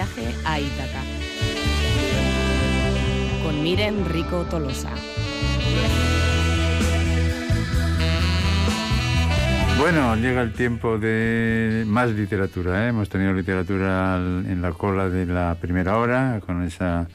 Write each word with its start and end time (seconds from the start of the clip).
viaje 0.00 0.34
a 0.46 0.58
Ítaca. 0.58 1.02
Con 3.44 3.62
Miren 3.62 4.06
Rico 4.08 4.46
Tolosa. 4.48 4.88
Bueno, 9.78 10.16
llega 10.16 10.40
el 10.40 10.54
tiempo 10.54 10.96
de 10.96 11.84
más 11.86 12.12
literatura. 12.12 12.86
¿eh? 12.86 12.88
Hemos 12.88 13.10
tenido 13.10 13.34
literatura 13.34 14.16
en 14.16 14.62
la 14.62 14.72
cola 14.72 15.10
de 15.10 15.26
la 15.26 15.54
primera 15.60 15.98
hora, 15.98 16.40
con 16.46 16.62
esa 16.62 17.06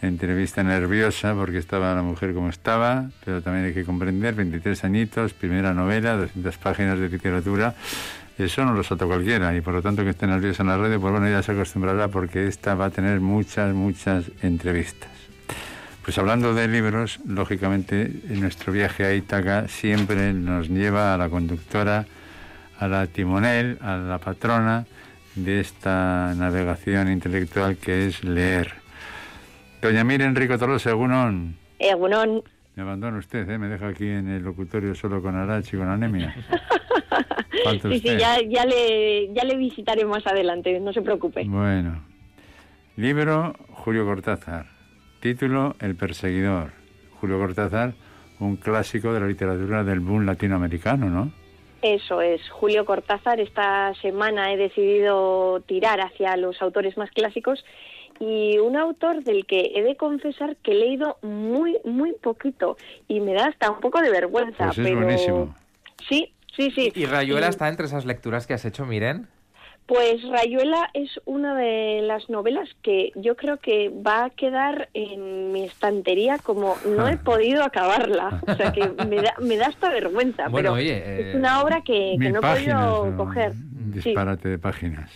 entrevista 0.00 0.62
nerviosa, 0.62 1.34
porque 1.34 1.58
estaba 1.58 1.94
la 1.94 2.02
mujer 2.02 2.32
como 2.32 2.48
estaba, 2.48 3.10
pero 3.22 3.42
también 3.42 3.66
hay 3.66 3.74
que 3.74 3.84
comprender, 3.84 4.34
23 4.34 4.82
añitos, 4.84 5.34
primera 5.34 5.74
novela, 5.74 6.16
200 6.16 6.56
páginas 6.56 6.98
de 6.98 7.10
literatura. 7.10 7.74
Eso 8.36 8.64
no 8.64 8.74
lo 8.74 8.82
salta 8.82 9.06
cualquiera 9.06 9.54
y 9.56 9.60
por 9.60 9.74
lo 9.74 9.82
tanto 9.82 10.02
que 10.02 10.10
esté 10.10 10.26
nerviosa 10.26 10.62
en 10.62 10.68
la 10.68 10.76
red, 10.76 10.98
pues 10.98 11.12
bueno, 11.12 11.28
ya 11.28 11.42
se 11.42 11.52
acostumbrará 11.52 12.08
porque 12.08 12.48
esta 12.48 12.74
va 12.74 12.86
a 12.86 12.90
tener 12.90 13.20
muchas, 13.20 13.72
muchas 13.72 14.30
entrevistas. 14.42 15.10
Pues 16.02 16.18
hablando 16.18 16.52
de 16.52 16.66
libros, 16.66 17.20
lógicamente 17.26 18.10
nuestro 18.28 18.72
viaje 18.72 19.04
a 19.04 19.14
Ítaca 19.14 19.68
siempre 19.68 20.32
nos 20.34 20.68
lleva 20.68 21.14
a 21.14 21.16
la 21.16 21.28
conductora, 21.28 22.06
a 22.78 22.88
la 22.88 23.06
timonel, 23.06 23.78
a 23.80 23.96
la 23.96 24.18
patrona 24.18 24.84
de 25.36 25.60
esta 25.60 26.34
navegación 26.36 27.10
intelectual 27.10 27.76
que 27.76 28.08
es 28.08 28.24
leer. 28.24 28.72
Doña 29.80 30.02
Mira 30.04 30.24
Enrico 30.24 30.58
Tolosa, 30.58 30.90
Egunon. 30.90 31.56
Egunon. 31.78 32.42
Me 32.74 32.82
abandona 32.82 33.18
usted, 33.18 33.48
¿eh? 33.48 33.58
me 33.58 33.68
deja 33.68 33.88
aquí 33.88 34.08
en 34.08 34.28
el 34.28 34.42
locutorio 34.42 34.94
solo 34.94 35.22
con 35.22 35.36
Arachi 35.36 35.76
y 35.76 35.78
con 35.78 35.88
anemia. 35.88 36.34
sí, 37.70 38.00
sí, 38.00 38.16
ya, 38.18 38.40
ya, 38.40 38.64
le, 38.64 39.32
ya 39.32 39.44
le 39.44 39.56
visitaré 39.56 40.04
más 40.04 40.26
adelante, 40.26 40.78
no 40.80 40.92
se 40.92 41.02
preocupe. 41.02 41.44
Bueno. 41.46 42.02
Libro 42.96 43.54
Julio 43.70 44.04
Cortázar. 44.04 44.66
Título 45.20 45.74
El 45.80 45.96
perseguidor. 45.96 46.70
Julio 47.20 47.38
Cortázar, 47.38 47.94
un 48.40 48.56
clásico 48.56 49.12
de 49.12 49.20
la 49.20 49.26
literatura 49.26 49.82
del 49.82 50.00
boom 50.00 50.26
latinoamericano, 50.26 51.08
¿no? 51.08 51.32
Eso 51.82 52.20
es, 52.20 52.40
Julio 52.50 52.84
Cortázar. 52.84 53.40
Esta 53.40 53.94
semana 54.00 54.52
he 54.52 54.56
decidido 54.56 55.60
tirar 55.66 56.00
hacia 56.00 56.36
los 56.36 56.60
autores 56.62 56.96
más 56.96 57.10
clásicos 57.10 57.64
y 58.20 58.58
un 58.58 58.76
autor 58.76 59.24
del 59.24 59.44
que 59.46 59.72
he 59.74 59.82
de 59.82 59.96
confesar 59.96 60.56
que 60.56 60.72
he 60.72 60.74
leído 60.74 61.16
muy, 61.22 61.78
muy 61.84 62.12
poquito 62.12 62.76
y 63.08 63.20
me 63.20 63.34
da 63.34 63.46
hasta 63.46 63.70
un 63.70 63.80
poco 63.80 64.00
de 64.00 64.10
vergüenza. 64.10 64.66
Pues 64.66 64.78
es 64.78 64.94
buenísimo. 64.94 65.54
Sí, 66.08 66.33
sí, 66.56 66.70
sí. 66.70 66.92
¿Y 66.94 67.06
Rayuela 67.06 67.48
está 67.48 67.68
entre 67.68 67.86
esas 67.86 68.04
lecturas 68.04 68.46
que 68.46 68.54
has 68.54 68.64
hecho, 68.64 68.86
Miren? 68.86 69.28
Pues 69.86 70.22
Rayuela 70.22 70.88
es 70.94 71.20
una 71.26 71.54
de 71.54 72.00
las 72.02 72.30
novelas 72.30 72.70
que 72.80 73.12
yo 73.16 73.36
creo 73.36 73.58
que 73.58 73.90
va 73.90 74.24
a 74.24 74.30
quedar 74.30 74.88
en 74.94 75.52
mi 75.52 75.64
estantería 75.64 76.38
como 76.38 76.76
no 76.86 77.06
he 77.06 77.16
podido 77.18 77.62
acabarla. 77.62 78.40
O 78.46 78.54
sea 78.54 78.72
que 78.72 78.88
me 79.06 79.16
da, 79.16 79.34
me 79.40 79.58
da 79.58 79.66
hasta 79.66 79.90
vergüenza. 79.90 80.46
pero 80.50 80.76
es 80.78 80.86
eh, 80.86 81.32
una 81.36 81.60
obra 81.60 81.82
que, 81.82 82.16
no 82.18 82.38
he 82.38 82.40
podido 82.40 83.14
coger. 83.16 83.52
Disparate 83.54 84.48
de 84.48 84.58
páginas. 84.58 85.10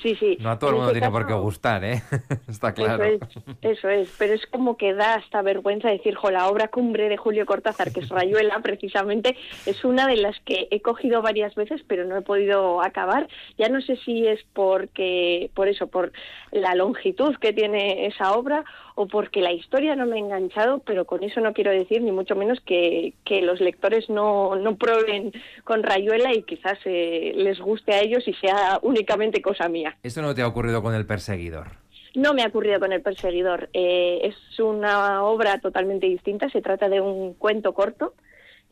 Sí, 0.00 0.16
sí. 0.16 0.36
No 0.40 0.50
a 0.50 0.58
todo 0.58 0.70
el 0.70 0.76
mundo 0.76 0.92
tiene 0.92 1.10
por 1.10 1.26
qué 1.26 1.34
gustar, 1.34 1.84
¿eh? 1.84 2.02
Está 2.48 2.72
claro. 2.72 3.04
Eso 3.04 3.24
es, 3.24 3.78
eso 3.78 3.88
es, 3.88 4.14
pero 4.18 4.34
es 4.34 4.46
como 4.46 4.76
que 4.76 4.94
da 4.94 5.14
hasta 5.14 5.42
vergüenza 5.42 5.88
decir, 5.88 6.14
jo, 6.14 6.30
la 6.30 6.48
obra 6.48 6.68
cumbre 6.68 7.08
de 7.08 7.16
Julio 7.16 7.46
Cortázar, 7.46 7.92
que 7.92 8.00
es 8.00 8.08
Rayuela, 8.08 8.60
precisamente, 8.60 9.36
es 9.66 9.84
una 9.84 10.06
de 10.06 10.16
las 10.16 10.38
que 10.40 10.68
he 10.70 10.80
cogido 10.80 11.22
varias 11.22 11.54
veces, 11.54 11.82
pero 11.86 12.04
no 12.04 12.16
he 12.16 12.22
podido 12.22 12.82
acabar. 12.82 13.28
Ya 13.58 13.68
no 13.68 13.80
sé 13.80 13.96
si 13.96 14.26
es 14.26 14.40
porque, 14.52 15.50
por 15.54 15.68
eso, 15.68 15.86
por 15.86 16.12
la 16.50 16.74
longitud 16.74 17.36
que 17.36 17.52
tiene 17.52 18.06
esa 18.06 18.32
obra 18.32 18.64
o 18.94 19.06
porque 19.06 19.40
la 19.40 19.52
historia 19.52 19.96
no 19.96 20.06
me 20.06 20.16
ha 20.16 20.18
enganchado, 20.18 20.80
pero 20.80 21.06
con 21.06 21.22
eso 21.22 21.40
no 21.40 21.52
quiero 21.52 21.70
decir 21.70 22.02
ni 22.02 22.12
mucho 22.12 22.34
menos 22.36 22.60
que, 22.60 23.14
que 23.24 23.40
los 23.40 23.60
lectores 23.60 24.10
no, 24.10 24.54
no 24.56 24.76
prueben 24.76 25.32
con 25.64 25.82
Rayuela 25.82 26.34
y 26.34 26.42
quizás 26.42 26.78
eh, 26.84 27.32
les 27.36 27.58
guste 27.60 27.94
a 27.94 28.00
ellos 28.00 28.26
y 28.26 28.34
sea 28.34 28.78
únicamente 28.82 29.40
cosa 29.40 29.68
mía. 29.68 29.81
¿Eso 30.02 30.22
no 30.22 30.34
te 30.34 30.42
ha 30.42 30.46
ocurrido 30.46 30.82
con 30.82 30.94
El 30.94 31.06
Perseguidor? 31.06 31.68
No 32.14 32.34
me 32.34 32.42
ha 32.42 32.48
ocurrido 32.48 32.78
con 32.78 32.92
El 32.92 33.02
Perseguidor. 33.02 33.70
Eh, 33.72 34.20
es 34.24 34.60
una 34.60 35.22
obra 35.24 35.58
totalmente 35.60 36.06
distinta. 36.06 36.48
Se 36.50 36.60
trata 36.60 36.88
de 36.88 37.00
un 37.00 37.34
cuento 37.34 37.72
corto 37.72 38.14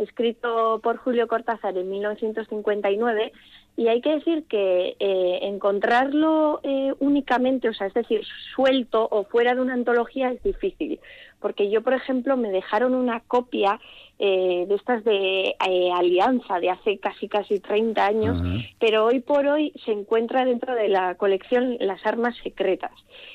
escrito 0.01 0.81
por 0.83 0.97
Julio 0.97 1.29
Cortázar 1.29 1.77
en 1.77 1.89
1959 1.91 3.33
y 3.77 3.89
hay 3.89 4.01
que 4.01 4.15
decir 4.17 4.45
que 4.45 4.97
eh, 4.99 5.39
encontrarlo 5.43 6.61
eh, 6.63 6.95
únicamente, 6.99 7.69
o 7.69 7.75
sea, 7.75 7.87
es 7.87 7.95
decir, 7.95 8.23
suelto 8.55 9.07
o 9.11 9.25
fuera 9.25 9.55
de 9.55 9.61
una 9.61 9.75
antología 9.75 10.33
es 10.33 10.43
difícil, 10.43 11.01
porque 11.41 11.71
yo, 11.71 11.83
por 11.83 11.95
ejemplo, 11.95 12.37
me 12.37 12.51
dejaron 12.51 12.95
una 12.95 13.21
copia 13.21 13.81
eh, 14.19 14.67
de 14.69 14.75
estas 14.75 15.03
de 15.03 15.57
Alianza 15.59 16.61
de 16.61 16.69
hace 16.69 16.99
casi 16.99 17.27
casi 17.27 17.59
30 17.59 18.05
años, 18.05 18.39
pero 18.79 19.07
hoy 19.07 19.21
por 19.21 19.47
hoy 19.47 19.73
se 19.85 19.93
encuentra 19.93 20.45
dentro 20.45 20.75
de 20.75 20.89
la 20.89 21.15
colección 21.15 21.79
Las 21.81 22.05
Armas 22.05 22.37
Secretas. 22.43 22.93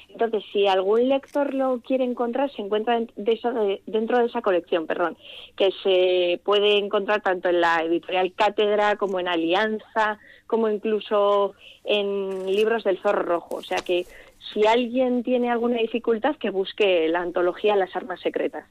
Entonces, 0.10 0.44
si 0.54 0.68
algún 0.68 1.10
lector 1.10 1.54
lo 1.54 1.82
quiere 1.82 2.04
encontrar, 2.04 2.50
se 2.52 2.62
encuentra 2.62 3.02
dentro 3.16 4.20
de 4.20 4.26
esa 4.26 4.42
colección, 4.42 4.86
perdón, 4.86 5.18
que 5.58 5.72
se 5.84 6.40
puede 6.46 6.78
encontrar 6.78 7.22
tanto 7.22 7.50
en 7.50 7.62
la 7.62 7.82
editorial 7.82 8.32
Cátedra 8.34 8.96
como 8.96 9.20
en 9.20 9.28
Alianza, 9.28 10.20
como 10.48 10.70
incluso 10.70 11.56
en 11.84 12.46
libros 12.46 12.84
del 12.84 13.00
Zorro 13.00 13.24
Rojo. 13.24 13.56
O 13.56 13.64
sea 13.64 13.80
que 13.80 14.06
si 14.54 14.66
alguien 14.66 15.24
tiene 15.24 15.52
alguna 15.52 15.78
dificultad, 15.78 16.36
que 16.38 16.50
busque 16.50 17.08
la 17.10 17.22
antología 17.22 17.76
Las 17.76 17.96
Armas 17.96 18.20
Secretas. 18.22 18.66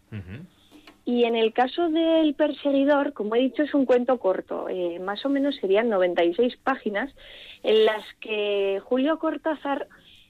Y 1.07 1.25
en 1.25 1.37
el 1.37 1.53
caso 1.53 1.91
del 1.91 2.35
perseguidor, 2.35 3.12
como 3.12 3.37
he 3.37 3.41
dicho, 3.41 3.62
es 3.62 3.75
un 3.75 3.84
cuento 3.84 4.19
corto, 4.19 4.69
eh, 4.71 4.99
más 5.01 5.25
o 5.27 5.29
menos 5.29 5.55
serían 5.57 5.91
96 5.91 6.57
páginas, 6.63 7.13
en 7.63 7.84
las 7.84 8.03
que 8.21 8.81
Julio 8.84 9.19
Cortázar, 9.19 9.87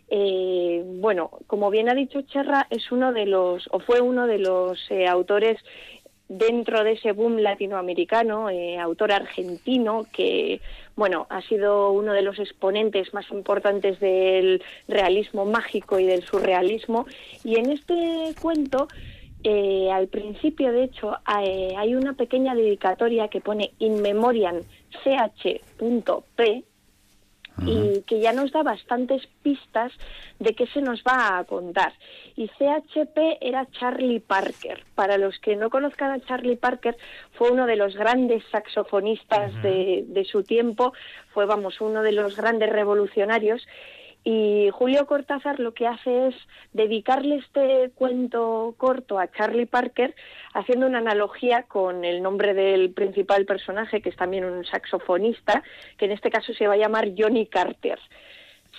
eh, 0.09 0.83
bueno, 0.84 1.31
como 1.47 1.71
bien 1.71 1.88
ha 1.88 1.94
dicho 1.94 2.22
Cherra, 2.22 2.66
es 2.71 2.91
uno 2.91 3.12
de 3.12 3.27
los, 3.27 3.69
o 3.71 3.78
fue 3.78 4.00
uno 4.00 4.27
de 4.27 4.38
los 4.38 4.81
eh, 4.91 5.06
autores 5.06 5.59
dentro 6.39 6.84
de 6.84 6.93
ese 6.93 7.12
boom 7.12 7.39
latinoamericano, 7.39 8.49
autor 8.81 9.12
argentino 9.12 10.06
que 10.12 10.61
bueno, 10.97 11.27
ha 11.28 11.43
sido 11.43 11.91
uno 11.91 12.12
de 12.12 12.22
los 12.22 12.39
exponentes 12.39 13.12
más 13.15 13.28
importantes 13.31 13.99
del 13.99 14.62
realismo 14.87 15.45
mágico 15.45 15.99
y 15.99 16.05
del 16.05 16.22
surrealismo. 16.22 17.06
Y 17.43 17.56
en 17.56 17.71
este 17.71 18.34
cuento, 18.41 18.87
eh, 19.43 19.91
al 19.91 20.06
principio, 20.09 20.72
de 20.72 20.84
hecho, 20.84 21.17
eh, 21.43 21.75
hay 21.77 21.95
una 21.95 22.12
pequeña 22.12 22.55
dedicatoria 22.55 23.28
que 23.28 23.41
pone 23.41 23.72
In 23.78 24.03
Memoriam 24.03 24.61
ch.p 25.03 26.65
y 27.62 28.03
que 28.03 28.20
ya 28.20 28.32
nos 28.32 28.53
da 28.53 28.62
bastantes 28.62 29.26
pistas 29.42 29.92
de 30.38 30.54
qué 30.54 30.66
se 30.66 30.81
nos 30.81 31.03
va 31.04 31.38
a 31.38 31.44
contar. 31.44 31.92
Y 32.37 32.48
CHP 32.48 33.38
era 33.41 33.66
Charlie 33.70 34.20
Parker. 34.20 34.84
Para 34.94 35.19
los 35.19 35.38
que 35.38 35.56
no 35.56 35.70
conozcan 35.70 36.10
a 36.10 36.20
Charlie 36.20 36.56
Parker, 36.56 36.97
fue 37.32 37.50
uno 37.50 37.66
de 37.66 37.76
los 37.76 37.97
grandes 37.97 38.42
saxofonistas 38.50 39.54
de, 39.62 40.04
de 40.06 40.25
su 40.25 40.42
tiempo, 40.42 40.92
fue, 41.32 41.47
vamos, 41.47 41.81
uno 41.81 42.03
de 42.03 42.12
los 42.12 42.37
grandes 42.37 42.70
revolucionarios 42.70 43.66
y 44.24 44.70
Julio 44.72 45.06
Cortázar 45.06 45.60
lo 45.60 45.74
que 45.74 45.86
hace 45.86 46.28
es 46.28 46.34
dedicarle 46.72 47.36
este 47.36 47.90
cuento 47.94 48.74
corto 48.78 49.18
a 49.18 49.30
Charlie 49.30 49.66
Parker, 49.66 50.14
haciendo 50.54 50.86
una 50.86 50.98
analogía 50.98 51.65
con 51.65 52.06
el 52.06 52.22
nombre 52.22 52.54
del 52.54 52.91
principal 52.91 53.44
personaje, 53.44 54.00
que 54.00 54.09
es 54.09 54.16
también 54.16 54.47
un 54.47 54.65
saxofonista, 54.65 55.62
que 55.98 56.06
en 56.06 56.12
este 56.12 56.30
caso 56.30 56.54
se 56.54 56.66
va 56.66 56.74
a 56.74 56.78
llamar 56.78 57.10
Johnny 57.16 57.47
Carter. 57.47 57.98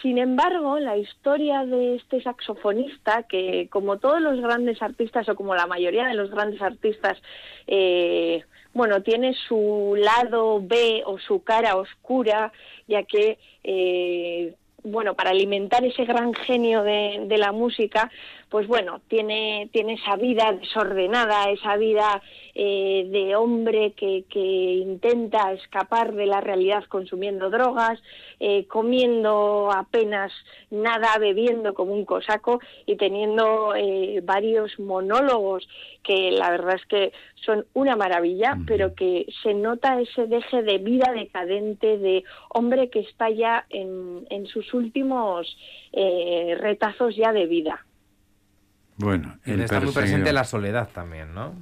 Sin 0.01 0.17
embargo, 0.17 0.79
la 0.79 0.97
historia 0.97 1.63
de 1.63 1.95
este 1.95 2.21
saxofonista, 2.21 3.23
que 3.23 3.69
como 3.69 3.97
todos 3.97 4.19
los 4.21 4.41
grandes 4.41 4.81
artistas 4.81 5.29
o 5.29 5.35
como 5.35 5.55
la 5.55 5.67
mayoría 5.67 6.07
de 6.07 6.15
los 6.15 6.31
grandes 6.31 6.61
artistas, 6.61 7.21
eh, 7.67 8.43
bueno, 8.73 9.03
tiene 9.03 9.35
su 9.47 9.95
lado 9.97 10.59
B 10.61 11.03
o 11.05 11.17
su 11.19 11.43
cara 11.43 11.77
oscura, 11.77 12.51
ya 12.87 13.03
que 13.03 13.37
eh, 13.63 14.55
bueno, 14.85 15.15
para 15.15 15.31
alimentar 15.31 15.83
ese 15.83 16.05
gran 16.05 16.33
genio 16.33 16.83
de, 16.83 17.35
la 17.37 17.51
música, 17.51 18.11
pues 18.55 18.67
bueno, 18.67 19.01
tiene, 19.09 19.67
tiene 19.73 19.95
esa 19.95 20.15
vida 20.15 20.53
desordenada, 20.53 21.49
esa 21.49 21.75
vida 21.75 22.21
eh, 22.53 23.05
de 23.11 23.35
hombre 23.35 23.91
que, 23.97 24.23
que, 24.29 24.39
intenta 24.39 25.51
escapar 25.51 26.13
de 26.13 26.25
la 26.25 26.39
realidad 26.39 26.85
consumiendo 26.87 27.49
drogas, 27.49 28.01
eh, 28.39 28.65
comiendo 28.67 29.71
apenas 29.73 30.31
nada, 30.71 31.17
bebiendo 31.19 31.73
como 31.73 31.91
un 31.91 32.05
cosaco 32.05 32.61
y 32.85 32.95
teniendo 32.95 33.75
eh, 33.75 34.21
varios 34.23 34.79
monólogos 34.79 35.67
que 36.01 36.31
la 36.31 36.49
verdad 36.51 36.75
es 36.75 36.85
que 36.85 37.11
son 37.45 37.65
una 37.73 37.97
maravilla, 37.97 38.57
pero 38.65 38.95
que 38.95 39.25
se 39.43 39.53
nota 39.53 39.99
ese 39.99 40.27
deje 40.27 40.63
de 40.63 40.77
vida 40.77 41.11
decadente, 41.11 41.97
de 41.97 42.23
hombre 42.47 42.89
que 42.89 42.99
está 42.99 43.29
ya 43.29 43.65
en, 43.69 44.25
en 44.29 44.45
sus 44.45 44.73
últimos 44.73 45.57
retazos 45.91 47.17
ya 47.17 47.33
de 47.33 47.47
vida. 47.47 47.85
Bueno, 48.97 49.37
está 49.45 49.79
muy 49.79 49.93
presente 49.93 50.31
la 50.31 50.43
soledad 50.43 50.89
también, 50.93 51.33
¿no? 51.33 51.53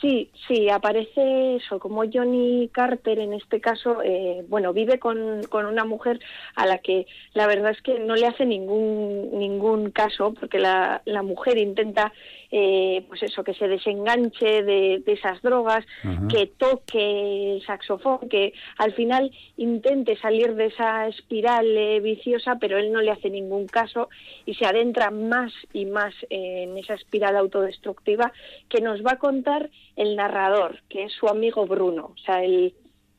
Sí, 0.00 0.30
sí, 0.46 0.68
aparece 0.68 1.56
eso, 1.56 1.78
como 1.78 2.04
Johnny 2.12 2.68
Carter 2.70 3.18
en 3.18 3.32
este 3.32 3.62
caso, 3.62 4.02
eh, 4.04 4.44
bueno, 4.46 4.74
vive 4.74 4.98
con, 4.98 5.42
con, 5.44 5.64
una 5.64 5.86
mujer 5.86 6.20
a 6.54 6.66
la 6.66 6.78
que 6.78 7.06
la 7.32 7.46
verdad 7.46 7.70
es 7.70 7.80
que 7.80 7.98
no 7.98 8.14
le 8.14 8.26
hace 8.26 8.44
ningún, 8.44 9.30
ningún 9.38 9.90
caso, 9.90 10.34
porque 10.38 10.58
la, 10.58 11.00
la 11.06 11.22
mujer 11.22 11.56
intenta 11.56 12.12
eh, 12.58 13.04
pues 13.06 13.22
eso, 13.22 13.44
que 13.44 13.52
se 13.52 13.68
desenganche 13.68 14.62
de, 14.62 15.02
esas 15.04 15.42
drogas, 15.42 15.84
que 16.30 16.46
toque 16.46 17.52
el 17.52 17.62
saxofón, 17.66 18.30
que 18.30 18.54
al 18.78 18.94
final 18.94 19.30
intente 19.58 20.16
salir 20.16 20.54
de 20.54 20.68
esa 20.68 21.06
espiral 21.06 21.66
eh, 21.66 22.00
viciosa, 22.00 22.56
pero 22.58 22.78
él 22.78 22.92
no 22.92 23.02
le 23.02 23.10
hace 23.10 23.28
ningún 23.28 23.66
caso 23.66 24.08
y 24.46 24.54
se 24.54 24.64
adentra 24.64 25.10
más 25.10 25.52
y 25.74 25.84
más 25.84 26.14
en 26.30 26.78
esa 26.78 26.94
espiral 26.94 27.36
autodestructiva 27.36 28.32
que 28.70 28.80
nos 28.80 29.04
va 29.04 29.12
a 29.12 29.18
contar 29.18 29.68
el 29.94 30.16
narrador, 30.16 30.80
que 30.88 31.04
es 31.04 31.12
su 31.12 31.28
amigo 31.28 31.66
Bruno. 31.66 32.14
O 32.14 32.18
sea, 32.24 32.42
el, 32.42 32.72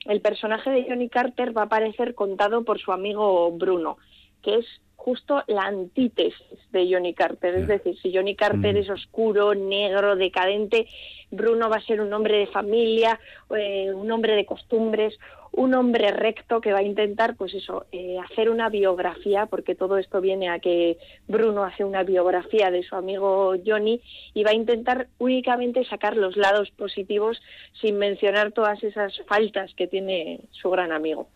el 0.05 0.19
personaje 0.19 0.71
de 0.71 0.85
Johnny 0.89 1.09
Carter 1.09 1.55
va 1.55 1.61
a 1.61 1.65
aparecer 1.65 2.15
contado 2.15 2.63
por 2.63 2.79
su 2.79 2.91
amigo 2.91 3.51
Bruno, 3.51 3.97
que 4.41 4.55
es 4.55 4.65
justo 4.97 5.41
la 5.47 5.63
antítesis 5.63 6.59
de 6.71 6.91
Johnny 6.91 7.13
Carter. 7.13 7.55
Es 7.55 7.67
decir, 7.67 7.97
si 8.01 8.13
Johnny 8.13 8.35
Carter 8.35 8.75
mm. 8.75 8.77
es 8.77 8.89
oscuro, 8.89 9.55
negro, 9.55 10.17
decadente, 10.17 10.87
Bruno 11.31 11.69
va 11.69 11.77
a 11.77 11.81
ser 11.81 12.01
un 12.01 12.11
hombre 12.11 12.39
de 12.39 12.47
familia, 12.47 13.17
eh, 13.55 13.93
un 13.93 14.11
hombre 14.11 14.35
de 14.35 14.45
costumbres, 14.45 15.17
un 15.51 15.73
hombre 15.75 16.11
recto 16.11 16.59
que 16.59 16.73
va 16.73 16.79
a 16.79 16.83
intentar, 16.83 17.35
pues 17.35 17.53
eso, 17.53 17.85
eh, 17.91 18.17
hacer 18.19 18.49
una 18.49 18.69
biografía, 18.69 19.45
porque 19.45 19.75
todo 19.75 19.97
esto 19.97 20.19
viene 20.19 20.49
a 20.49 20.59
que 20.59 20.97
Bruno 21.27 21.63
hace 21.63 21.85
una 21.85 22.03
biografía 22.03 22.69
de 22.69 22.83
su 22.83 22.95
amigo 22.95 23.55
Johnny 23.65 24.01
y 24.33 24.43
va 24.43 24.51
a 24.51 24.55
intentar 24.55 25.07
únicamente 25.19 25.85
sacar 25.85 26.17
los 26.17 26.35
lados 26.35 26.69
positivos 26.71 27.41
sin 27.81 27.97
mencionar 27.97 28.51
todas 28.51 28.83
esas 28.83 29.13
faltas 29.25 29.73
que 29.73 29.87
tiene 29.87 30.41
su 30.51 30.69
gran 30.69 30.91
amigo. 30.91 31.27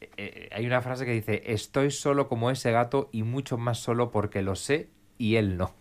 Eh, 0.00 0.10
eh, 0.16 0.48
hay 0.52 0.66
una 0.66 0.80
frase 0.80 1.04
que 1.04 1.12
dice, 1.12 1.42
estoy 1.46 1.90
solo 1.90 2.28
como 2.28 2.50
ese 2.50 2.70
gato 2.70 3.08
y 3.12 3.22
mucho 3.22 3.58
más 3.58 3.78
solo 3.78 4.10
porque 4.10 4.42
lo 4.42 4.54
sé 4.54 4.88
y 5.18 5.36
él 5.36 5.56
no. 5.56 5.74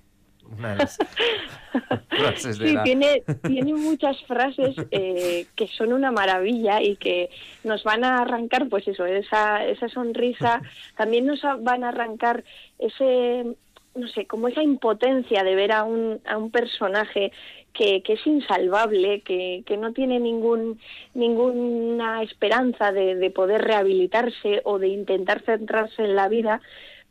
Una 0.50 0.72
de 0.72 0.76
las 0.78 0.98
frases 2.10 2.58
de 2.58 2.70
sí, 2.70 2.78
tiene, 2.84 3.24
tiene 3.46 3.74
muchas 3.74 4.18
frases 4.24 4.76
eh, 4.92 5.46
que 5.56 5.68
son 5.68 5.92
una 5.94 6.12
maravilla 6.12 6.82
y 6.82 6.96
que 6.96 7.30
nos 7.64 7.84
van 7.84 8.04
a 8.04 8.22
arrancar, 8.22 8.70
pues 8.70 8.88
eso, 8.88 9.06
esa, 9.06 9.66
esa 9.66 9.90
sonrisa, 9.90 10.62
también 10.96 11.26
nos 11.26 11.42
van 11.62 11.84
a 11.84 11.90
arrancar 11.90 12.44
ese 12.80 13.46
no 13.98 14.08
sé, 14.10 14.28
como 14.28 14.48
esa 14.48 14.62
impotencia 14.62 15.44
de 15.44 15.56
ver 15.56 15.72
a 15.72 15.84
un, 15.84 16.22
a 16.26 16.38
un 16.38 16.52
personaje 16.52 17.32
que, 17.78 18.02
que 18.02 18.14
es 18.14 18.26
insalvable, 18.26 19.22
que, 19.22 19.64
que, 19.66 19.78
no 19.78 19.94
tiene 19.94 20.20
ningún, 20.20 20.80
ninguna 21.14 22.24
esperanza 22.24 22.92
de, 22.92 23.16
de, 23.16 23.30
poder 23.30 23.62
rehabilitarse 23.62 24.62
o 24.64 24.80
de 24.80 24.88
intentar 24.88 25.44
centrarse 25.44 26.04
en 26.04 26.16
la 26.16 26.28
vida, 26.28 26.60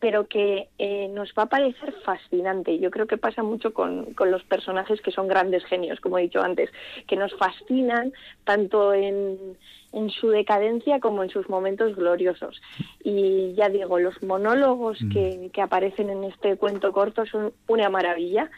pero 0.01 0.27
que 0.27 0.69
eh, 0.79 1.09
nos 1.09 1.33
va 1.39 1.45
a 1.45 1.49
parecer 1.49 1.95
fascinante. 2.05 2.79
Yo 2.81 2.91
creo 2.91 3.07
que 3.07 3.17
pasa 3.17 3.45
mucho 3.45 3.73
con, 3.73 4.13
con, 4.15 4.33
los 4.33 4.43
personajes 4.43 5.01
que 5.01 5.13
son 5.13 5.29
grandes 5.29 5.65
genios, 5.67 6.01
como 6.01 6.19
he 6.19 6.23
dicho 6.23 6.43
antes, 6.43 6.71
que 7.07 7.17
nos 7.17 7.33
fascinan 7.37 8.13
tanto 8.45 8.93
en, 8.93 9.57
en 9.93 10.11
su 10.11 10.31
decadencia 10.31 10.99
como 10.99 11.23
en 11.23 11.31
sus 11.31 11.49
momentos 11.49 11.95
gloriosos. 11.95 12.61
Y 13.05 13.55
ya 13.55 13.69
digo, 13.69 14.01
los 14.01 14.21
monólogos 14.23 15.01
mm. 15.01 15.13
que, 15.13 15.51
que 15.53 15.63
aparecen 15.63 16.11
en 16.11 16.25
este 16.25 16.57
cuento 16.57 16.93
corto 16.93 17.25
son 17.25 17.53
una 17.69 17.89
maravilla. 17.89 18.51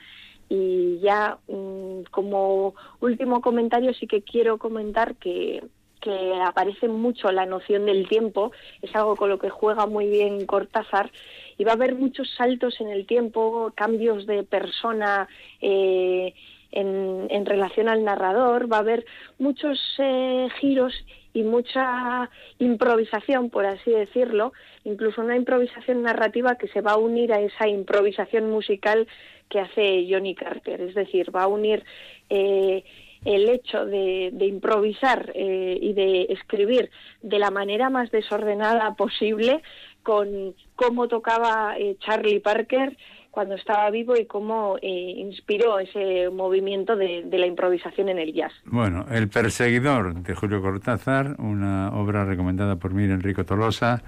Y 0.48 0.98
ya 1.00 1.38
mm, 1.48 2.02
como 2.10 2.74
último 3.00 3.40
comentario 3.40 3.92
sí 3.94 4.06
que 4.06 4.22
quiero 4.22 4.58
comentar 4.58 5.16
que, 5.16 5.62
que 6.00 6.34
aparece 6.42 6.88
mucho 6.88 7.30
la 7.32 7.46
noción 7.46 7.86
del 7.86 8.08
tiempo, 8.08 8.52
es 8.82 8.94
algo 8.94 9.16
con 9.16 9.28
lo 9.28 9.38
que 9.38 9.50
juega 9.50 9.86
muy 9.86 10.06
bien 10.08 10.46
Cortázar, 10.46 11.10
y 11.56 11.64
va 11.64 11.72
a 11.72 11.74
haber 11.74 11.94
muchos 11.94 12.30
saltos 12.36 12.80
en 12.80 12.88
el 12.88 13.06
tiempo, 13.06 13.72
cambios 13.74 14.26
de 14.26 14.44
persona 14.44 15.28
eh, 15.60 16.34
en, 16.72 17.26
en, 17.30 17.46
relación 17.46 17.88
al 17.88 18.04
narrador, 18.04 18.70
va 18.70 18.78
a 18.78 18.80
haber 18.80 19.04
muchos 19.38 19.78
eh, 19.98 20.48
giros 20.60 20.94
y 21.32 21.42
mucha 21.42 22.30
improvisación, 22.58 23.50
por 23.50 23.64
así 23.66 23.90
decirlo, 23.90 24.52
incluso 24.84 25.22
una 25.22 25.36
improvisación 25.36 26.02
narrativa 26.02 26.56
que 26.56 26.68
se 26.68 26.80
va 26.80 26.92
a 26.92 26.96
unir 26.96 27.32
a 27.32 27.40
esa 27.40 27.68
improvisación 27.68 28.50
musical 28.50 29.06
que 29.48 29.60
hace 29.60 30.06
Johnny 30.10 30.34
Carter, 30.34 30.80
es 30.80 30.94
decir, 30.94 31.34
va 31.34 31.44
a 31.44 31.48
unir 31.48 31.84
eh, 32.28 32.84
el 33.24 33.48
hecho 33.48 33.86
de, 33.86 34.30
improvisar 34.40 35.32
eh, 35.34 35.78
y 35.80 35.92
de 35.94 36.26
escribir 36.30 36.90
de 37.22 37.38
la 37.38 37.50
manera 37.50 37.88
más 37.88 38.10
desordenada 38.10 38.94
posible 38.94 39.62
con 40.02 40.54
cómo 40.76 41.08
tocaba 41.08 41.76
Charlie 41.98 42.40
Parker 42.40 42.96
cuando 43.38 43.55
estaba 43.55 43.88
vivo 43.90 44.17
y 44.17 44.26
cómo 44.26 44.79
eh, 44.82 45.14
inspiró 45.17 45.79
ese 45.79 46.29
movimiento 46.29 46.96
de, 46.96 47.23
de, 47.25 47.38
la 47.38 47.46
improvisación 47.46 48.08
en 48.08 48.19
el 48.19 48.32
jazz. 48.32 48.52
Bueno, 48.64 49.06
El 49.12 49.29
perseguidor 49.29 50.12
de 50.25 50.35
Julio 50.35 50.61
Cortázar, 50.61 51.37
una 51.38 51.93
obra 51.93 52.25
recomendada 52.25 52.75
por 52.81 52.94
mí, 52.94 53.05
Enrico 53.05 53.44
Tolosa, 53.44 54.02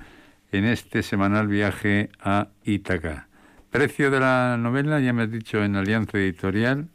en 0.50 0.65
este 0.65 1.05
semanal 1.05 1.47
viaje 1.47 2.09
a 2.19 2.49
Ítaca. 2.65 3.29
Precio 3.71 4.11
de 4.11 4.19
la 4.19 4.56
novela, 4.59 4.99
ya 4.99 5.12
me 5.12 5.23
has 5.23 5.31
dicho, 5.31 5.62
en 5.62 5.77
Alianza 5.77 6.19
Editorial, 6.19 6.88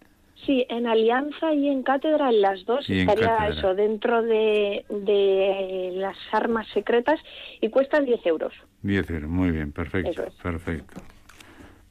Sí, 0.46 0.66
en 0.68 0.88
Alianza 0.88 1.54
y 1.54 1.70
en 1.70 1.84
Cátedra, 1.84 2.30
en 2.30 2.42
las 2.42 2.66
dos, 2.66 2.88
estaría 2.90 3.48
eso, 3.48 3.74
dentro 3.74 4.22
de, 4.22 4.84
de, 4.90 5.92
las 5.94 6.18
armas 6.34 6.68
secretas 6.74 7.20
y 7.62 7.70
cuesta 7.70 8.02
10 8.02 8.26
euros. 8.26 8.54
10 8.82 9.10
euros, 9.10 9.30
muy 9.30 9.52
bien, 9.52 9.72
perfecto, 9.72 10.26
perfecto. 10.44 11.02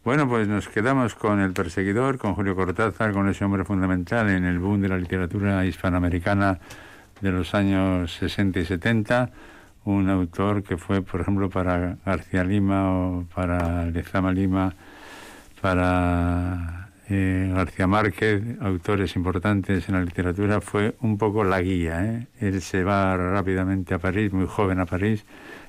Bueno, 0.05 0.29
pues 0.29 0.47
nos 0.47 0.69
quedamos 0.69 1.15
con 1.15 1.41
El 1.41 1.55
Perseguidor, 1.55 2.19
con 2.19 2.35
Julio 2.35 2.55
Cortázar, 2.55 3.15
con 3.15 3.27
ese 3.27 3.43
hombre 3.43 3.65
fundamental 3.65 4.29
en 4.29 4.45
el 4.45 4.59
boom 4.59 4.83
de 4.83 4.91
la 4.91 4.99
literatura 4.99 5.65
hispanoamericana 5.65 6.59
de 7.23 7.33
los 7.33 7.55
años 7.55 8.13
60 8.17 8.61
y 8.61 8.67
70, 8.67 9.31
un 9.87 10.11
autor 10.11 10.63
que 10.63 10.77
fue, 10.77 11.01
por 11.01 11.23
ejemplo, 11.23 11.49
para 11.49 11.97
García 12.05 12.45
Lima 12.45 12.93
o 12.93 13.25
para 13.35 13.87
Lezama 13.87 14.31
Lima, 14.31 14.75
para 15.63 16.91
eh, 17.09 17.51
García 17.55 17.87
Márquez, 17.87 18.43
autores 18.61 19.17
importantes 19.17 19.89
en 19.89 19.95
la 19.95 20.03
literatura, 20.03 20.61
fue 20.61 20.97
un 21.01 21.17
poco 21.17 21.45
la 21.45 21.63
guía. 21.63 22.05
¿eh? 22.05 22.27
Él 22.41 22.61
se 22.61 22.85
va 22.85 23.17
rápidamente 23.17 23.95
a 23.95 23.99
París, 23.99 24.35
muy 24.35 24.47
joven 24.47 24.81
a 24.81 24.85
París, 24.85 25.25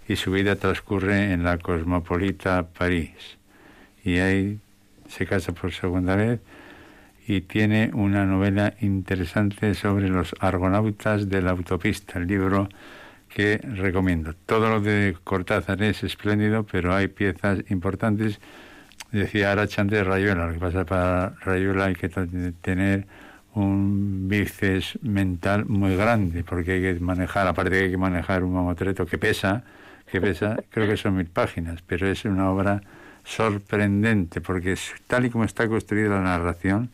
y 0.10 0.18
su 0.18 0.32
vida 0.32 0.58
transcurre 0.58 1.32
en 1.32 1.44
la 1.46 1.58
cosmopolita 1.58 2.68
París. 2.78 3.38
Y 4.06 4.20
ahí 4.20 4.60
se 5.10 5.26
casa 5.26 5.52
por 5.52 5.74
segunda 5.74 6.16
vez 6.16 6.40
y 7.28 7.42
tiene 7.42 7.92
una 7.94 8.26
novela 8.26 8.76
interesante 8.80 9.74
sobre 9.74 10.08
los 10.08 10.34
argonautas 10.40 11.28
de 11.28 11.42
la 11.42 11.52
autopista, 11.52 12.20
el 12.20 12.28
libro 12.28 12.70
que 13.28 13.58
recomiendo. 13.58 14.34
Todo 14.46 14.70
lo 14.70 14.80
de 14.80 15.18
Cortázar 15.24 15.84
es 15.84 16.04
espléndido, 16.04 16.64
pero 16.64 16.94
hay 16.94 17.10
piezas 17.10 17.60
importantes 17.70 18.40
decía 19.12 19.52
Arachante 19.52 19.96
de 19.96 20.04
Rayuela, 20.04 20.48
lo 20.48 20.54
que 20.54 20.60
pasa 20.60 20.86
para 20.86 21.30
Rayuela 21.42 21.86
hay 21.86 21.96
que 21.96 22.10
tener 22.10 23.08
un 23.54 24.28
bíceps 24.28 25.00
mental 25.02 25.66
muy 25.66 25.96
grande, 25.96 26.44
porque 26.44 26.74
hay 26.74 26.82
que 26.82 27.00
manejar, 27.00 27.48
aparte 27.48 27.72
que 27.72 27.84
hay 27.86 27.92
que 27.92 27.98
manejar 27.98 28.44
un 28.44 28.54
mamotreto 28.54 29.06
que 29.06 29.18
pesa, 29.18 29.64
que 30.12 30.20
pesa, 30.20 30.58
creo 30.70 30.88
que 30.88 30.98
son 30.98 31.16
mil 31.16 31.28
páginas, 31.28 31.82
pero 31.82 32.08
es 32.08 32.26
una 32.26 32.50
obra 32.50 32.82
sorprendente, 33.26 34.40
porque 34.40 34.76
tal 35.08 35.26
y 35.26 35.30
como 35.30 35.44
está 35.44 35.68
construida 35.68 36.10
la 36.10 36.22
narración, 36.22 36.92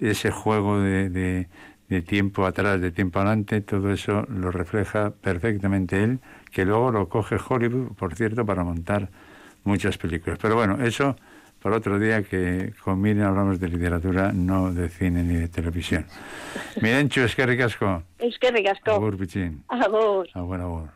ese 0.00 0.30
juego 0.30 0.80
de, 0.80 1.10
de, 1.10 1.48
de 1.88 2.02
tiempo 2.02 2.46
atrás, 2.46 2.80
de 2.80 2.90
tiempo 2.90 3.18
adelante, 3.18 3.60
todo 3.60 3.92
eso 3.92 4.24
lo 4.28 4.50
refleja 4.50 5.10
perfectamente 5.10 6.02
él, 6.02 6.20
que 6.50 6.64
luego 6.64 6.90
lo 6.92 7.08
coge 7.08 7.36
Hollywood, 7.36 7.94
por 7.96 8.14
cierto, 8.14 8.46
para 8.46 8.64
montar 8.64 9.08
muchas 9.64 9.98
películas. 9.98 10.38
Pero 10.40 10.54
bueno, 10.54 10.82
eso 10.82 11.16
para 11.62 11.78
otro 11.78 11.98
día 11.98 12.22
que 12.22 12.72
con 12.84 13.00
Miren 13.00 13.24
hablamos 13.24 13.58
de 13.58 13.68
literatura, 13.68 14.30
no 14.32 14.72
de 14.72 14.88
cine 14.88 15.24
ni 15.24 15.34
de 15.34 15.48
televisión. 15.48 16.06
Mirenchu, 16.80 17.22
es 17.22 17.34
que 17.34 17.44
ricasco. 17.44 18.04
Es 18.18 18.38
que 18.38 18.52
ricasco. 18.52 18.92
Agur, 18.92 19.16
pichín. 19.16 19.64
Agur. 19.68 20.28
Agur, 20.34 20.60
agur. 20.60 20.88